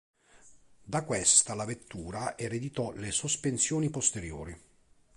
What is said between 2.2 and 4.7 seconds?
ereditò le sospensioni posteriori.